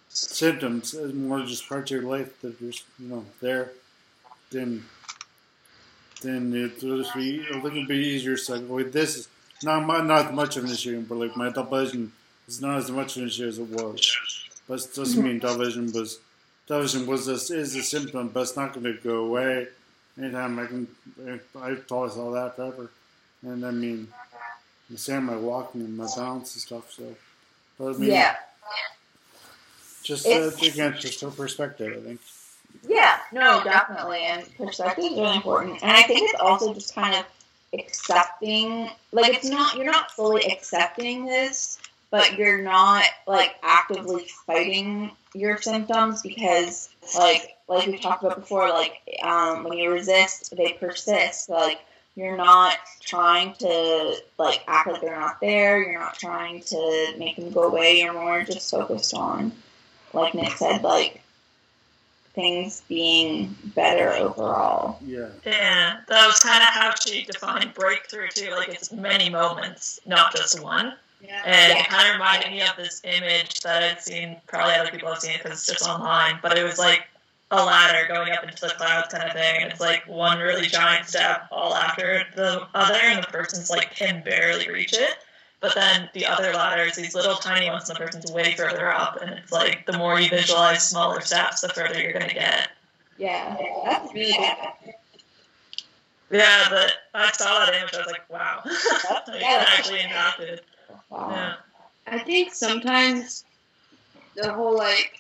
[0.10, 3.72] symptoms, as more just parts of your life that are just, you know there,
[4.52, 4.86] then
[6.22, 8.38] then it will just be it'll be easier.
[8.38, 9.28] So like, wait, this is
[9.64, 12.12] not not much of an issue, but like my double vision
[12.48, 14.18] is not as much of an issue as it was.
[14.68, 16.20] But it doesn't mean television vision was
[16.68, 19.68] double vision was this is a symptom, but it's not going to go away
[20.20, 20.88] anytime I can.
[21.62, 22.90] I thought I saw that forever,
[23.44, 24.08] and I mean,
[24.90, 26.92] the same my walking and my balance and stuff.
[26.92, 27.16] So,
[27.78, 28.36] but I mean, Yeah.
[30.04, 32.22] just uh, again, just for perspective, I think.
[32.88, 34.20] Yeah, no, definitely.
[34.24, 35.82] And perspective is really important.
[35.82, 37.26] And I think it's also just kind of
[37.74, 41.78] accepting like it's not you're not fully accepting this,
[42.12, 48.70] but you're not like actively fighting your symptoms because like like we talked about before,
[48.70, 51.50] like um, when you resist, they persist.
[51.50, 51.80] Like
[52.16, 55.82] you're not trying to like act like they're not there.
[55.82, 58.00] You're not trying to make them go away.
[58.00, 59.52] You're more just focused on,
[60.14, 61.22] like Nick said, like
[62.34, 65.00] things being better overall.
[65.04, 65.30] Yeah.
[65.46, 68.52] Yeah, that was kind of how she defined breakthrough too.
[68.52, 70.94] Like it's many moments, not just one.
[71.28, 71.42] Yeah.
[71.46, 71.80] And Yeah.
[71.80, 74.38] it kind of reminded me of this image that I'd seen.
[74.48, 76.40] Probably other people have seen it because it's just online.
[76.42, 77.08] But it was like
[77.52, 79.62] a ladder going up into the clouds, kind of thing.
[79.64, 83.96] And it's like one really giant step all after the other, and the person's like
[83.96, 85.18] can barely reach it.
[85.62, 89.22] But then the other ladders, these little tiny ones, and the person's way further up.
[89.22, 92.70] And it's like the more you visualize smaller steps, the further you're gonna get.
[93.18, 93.56] Yeah,
[93.86, 94.94] that's really good.
[96.32, 97.94] Yeah, but I saw that image.
[97.94, 98.62] I was like, wow,
[99.28, 100.62] like, yeah, actually impacted.
[101.10, 101.30] Wow.
[101.32, 101.54] Yeah.
[102.08, 103.44] I think sometimes
[104.36, 105.12] the whole like,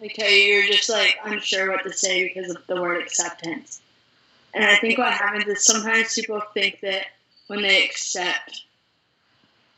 [0.00, 3.80] like how you're just like unsure what to say because of the word acceptance.
[4.52, 7.06] And I think what happens is sometimes people think that
[7.48, 8.62] when they accept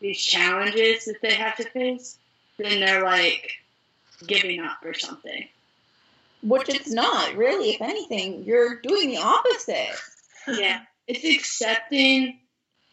[0.01, 2.19] these challenges that they have to face,
[2.59, 3.53] then they're like
[4.27, 5.49] giving up or something.
[6.43, 7.71] Which it's not, really.
[7.71, 9.89] If anything, you're doing the opposite.
[10.47, 12.39] Yeah, it's accepting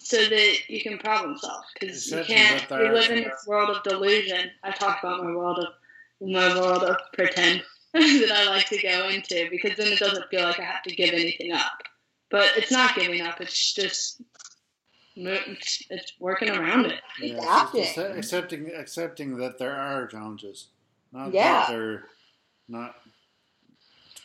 [0.04, 2.68] so that you can problem solve because you can't.
[2.70, 4.52] that We live in this world of delusion.
[4.64, 5.74] I talk about my world of
[6.30, 10.44] my world of pretend that I like to go into because then it doesn't feel
[10.44, 11.82] like I have to give anything up.
[12.30, 13.40] But it's not giving up.
[13.42, 14.22] It's just
[15.16, 17.00] it's, it's working around it.
[17.22, 17.82] Yeah, it's Adapting.
[17.84, 20.68] accept- accepting accepting that there are challenges,
[21.12, 21.44] not Yeah.
[21.68, 22.04] that they're
[22.68, 22.96] not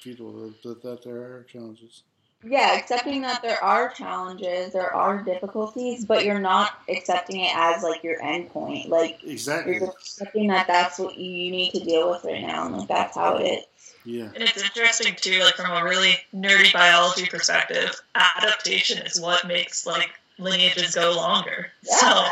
[0.00, 2.02] futile, but that there are challenges.
[2.44, 7.82] Yeah, accepting that there are challenges, there are difficulties, but you're not accepting it as
[7.82, 8.88] like your end point.
[8.88, 9.72] Like Exactly.
[9.72, 12.88] you're just accepting that that's what you need to deal with right now, and like
[12.88, 13.64] that's how it is.
[14.04, 14.30] Yeah.
[14.34, 19.84] And it's interesting too, like from a really nerdy biology perspective, adaptation is what makes
[19.84, 21.70] like lineages go longer.
[21.82, 22.24] So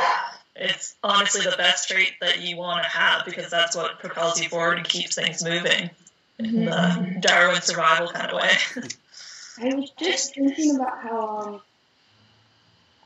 [0.54, 4.48] it's honestly the best trait that you want to have because that's what propels you
[4.48, 5.90] forward and keeps things moving
[6.38, 7.20] in the mm-hmm.
[7.20, 8.86] Darwin survival kind of way.
[9.58, 11.60] I was just thinking about how um,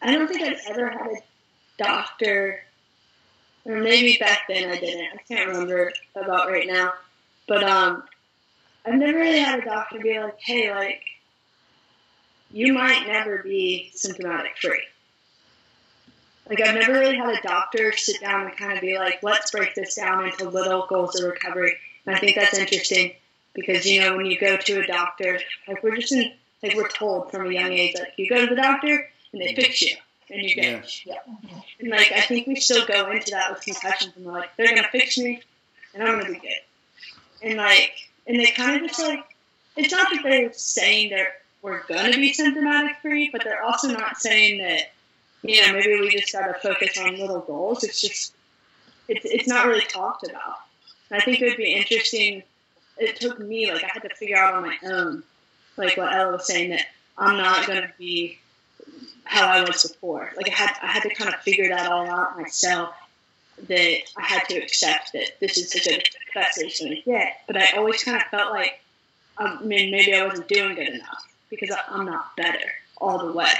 [0.02, 2.60] I don't think I've ever had a doctor,
[3.64, 5.08] or maybe back then I didn't.
[5.14, 6.92] I can't remember about right now,
[7.46, 8.02] but um,
[8.84, 11.02] I've never really had a doctor be like, "Hey, like,
[12.50, 14.82] you might never be symptomatic free."
[16.48, 19.52] Like I've never really had a doctor sit down and kind of be like, "Let's
[19.52, 21.76] break this down into little goals of recovery."
[22.06, 23.12] And I think that's interesting
[23.54, 25.38] because you know when you go to a doctor,
[25.68, 26.32] like we're just in,
[26.62, 29.54] like we're told from a young age, like you go to the doctor and they
[29.54, 29.96] fix you
[30.30, 30.90] and you're good.
[31.04, 31.16] Yeah.
[31.28, 31.58] Mm-hmm.
[31.80, 34.74] And like I think we still go into that with concussions and we're like, they're
[34.74, 35.42] gonna fix me
[35.94, 36.60] and I'm gonna be good.
[37.42, 37.92] And like
[38.26, 39.24] and they kind of just like
[39.76, 44.18] it's not that they're saying that we're gonna be symptomatic free, but they're also not
[44.18, 44.92] saying that
[45.42, 47.84] you know maybe we just gotta focus on little goals.
[47.84, 48.34] It's just
[49.08, 50.58] it's it's not really talked about.
[51.10, 52.42] And I think it would be interesting.
[52.98, 55.22] It took me like I had to figure out on my own
[55.80, 56.86] like what Ella was saying that
[57.18, 58.38] I'm not gonna be
[59.24, 60.32] how I was before.
[60.36, 62.94] Like I had I had to kind of figure that all out myself.
[63.68, 66.02] That I had to accept that this is the good
[66.34, 67.42] best it's gonna get.
[67.46, 68.80] But I always kind of felt like
[69.38, 73.32] um, I mean maybe I wasn't doing good enough because I'm not better all the
[73.32, 73.52] way.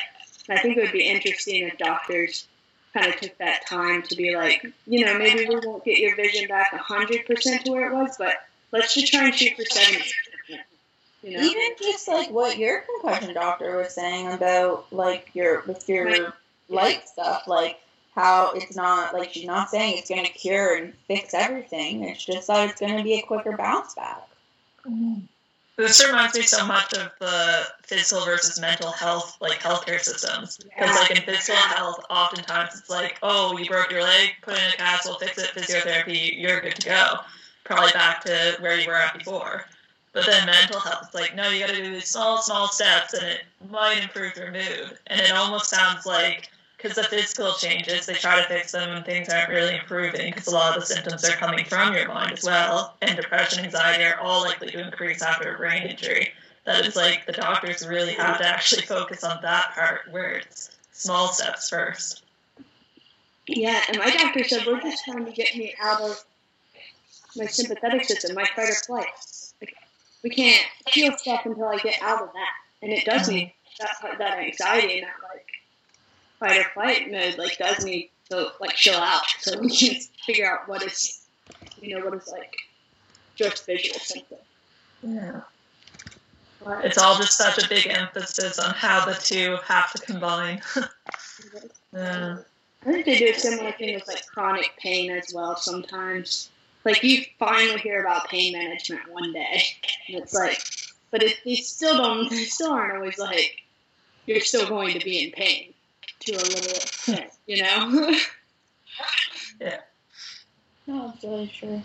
[0.49, 2.47] And I think it would be interesting if doctors
[2.95, 6.17] kind of took that time to be like, you know, maybe we won't get your
[6.17, 8.35] vision back 100% to where it was, but
[8.73, 10.03] let's just try and shoot for 70
[11.23, 11.43] you know?
[11.43, 16.33] Even just like what your concussion doctor was saying about like your with your Right.
[16.69, 17.81] light stuff, like
[18.15, 22.05] how it's not like she's not saying it's gonna cure and fix everything.
[22.05, 24.29] It's just that it's gonna be a quicker bounce back.
[25.77, 30.59] This reminds me so much of the physical versus mental health, like healthcare systems.
[30.59, 34.73] Because, like in physical health, oftentimes it's like, oh, you broke your leg, put in
[34.75, 37.15] a cast, we'll fix it, physiotherapy, you're good to go.
[37.65, 39.65] Probably back to where you were at before.
[40.13, 43.15] But then mental health, it's like, no, you got to do these small, small steps,
[43.15, 44.99] and it might improve your mood.
[45.07, 49.05] And it almost sounds like, because the physical changes, they try to fix them, and
[49.05, 52.33] things aren't really improving because a lot of the symptoms are coming from your mind
[52.33, 52.97] as well.
[53.03, 56.33] And depression, anxiety are all likely to increase after a brain injury.
[56.65, 60.71] That it's like the doctors really have to actually focus on that part where it's
[60.93, 62.25] small steps first.
[63.47, 66.25] Yeah, and my doctor said we're just trying to get me out of
[67.37, 69.07] my sympathetic system, my fight or flight.
[70.23, 72.53] Like, we can't feel stuff until I get out of that,
[72.83, 75.47] and it does need that that anxiety and that like
[76.39, 80.51] fight or flight mode like does need to like chill out so we can figure
[80.51, 81.23] out what is
[81.81, 82.55] you know what is like
[83.37, 84.39] just visual symptom.
[85.03, 85.41] Yeah.
[86.85, 90.61] It's all just such a big emphasis on how the two have to combine.
[91.95, 92.37] yeah.
[92.85, 96.51] I think they do a similar thing with like chronic pain as well sometimes.
[96.85, 99.63] Like you finally hear about pain management one day,
[100.09, 100.59] and it's like,
[101.11, 103.63] but it, they still don't, they still aren't always like,
[104.27, 105.75] you're still going to be in pain
[106.21, 108.15] to a little extent, you know?
[109.61, 109.81] Yeah.
[110.87, 111.83] No, that's really true.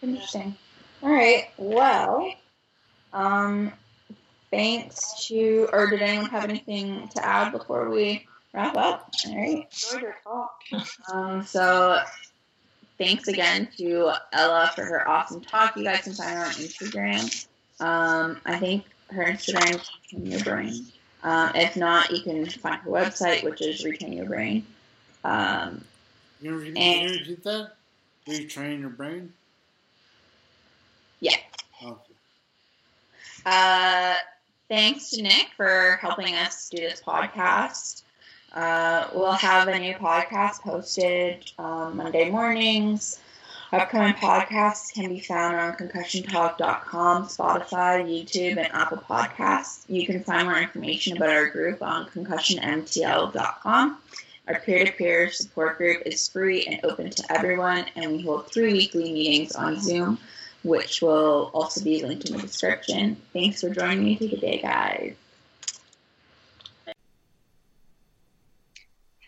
[0.00, 0.56] Interesting.
[1.02, 1.48] All right.
[1.58, 2.32] Well,
[3.12, 3.72] um,
[4.50, 9.12] thanks to, or did anyone have anything to add before we wrap up?
[9.26, 9.66] All right.
[9.72, 10.62] Enjoyed your talk.
[11.12, 12.00] Um, so
[13.00, 15.76] thanks again to Ella for her awesome talk.
[15.76, 17.46] You guys can find her on Instagram.
[17.80, 20.84] Um, I think her Instagram is Retain Your Brain.
[21.22, 24.64] Um, if not, you can find her website, which is Retain Your Brain.
[25.24, 25.84] Um,
[26.40, 27.72] You ever, you And- ever repeat that?
[28.28, 29.32] Retrain your brain?
[31.20, 31.36] yeah.
[31.82, 31.96] Okay.
[33.46, 34.14] Uh,
[34.68, 38.02] thanks to Nick for helping us do this podcast.
[38.52, 43.20] Uh, we'll have a new podcast posted um, Monday mornings.
[43.72, 49.84] Upcoming podcasts can be found on concussiontalk.com, Spotify, YouTube, and Apple Podcasts.
[49.88, 53.98] You can find more information about our group on concussionmtl.com.
[54.48, 59.12] Our peer-to-peer support group is free and open to everyone, and we hold three weekly
[59.12, 60.18] meetings on Zoom
[60.62, 63.16] which will also be linked in the description.
[63.32, 65.14] Thanks for joining me today, guys.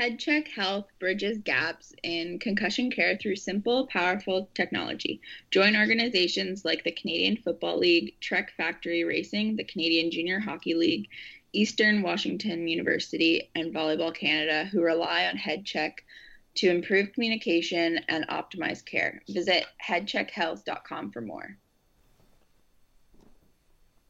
[0.02, 5.20] HeadCheck Health bridges gaps in concussion care through simple, powerful technology.
[5.52, 11.08] Join organizations like the Canadian Football League, Trek Factory Racing, the Canadian Junior Hockey League,
[11.52, 15.98] Eastern Washington University, and Volleyball Canada, who rely on HeadCheck
[16.56, 19.22] to improve communication and optimize care.
[19.28, 21.56] Visit headcheckhealth.com for more.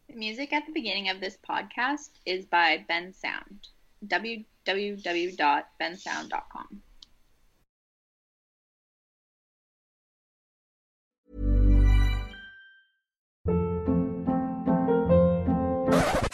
[0.08, 3.71] The music at the beginning of this podcast is by Bensound.
[4.06, 6.82] www.bensound.com.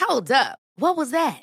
[0.00, 0.58] Hold up.
[0.76, 1.42] What was that?